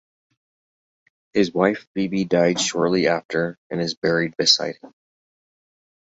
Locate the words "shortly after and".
2.59-3.79